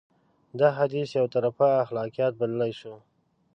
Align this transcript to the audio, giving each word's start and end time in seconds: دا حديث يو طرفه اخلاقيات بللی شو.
دا 0.59 0.67
حديث 0.79 1.09
يو 1.19 1.25
طرفه 1.35 1.69
اخلاقيات 1.85 2.33
بللی 2.39 2.71
شو. 2.79 2.93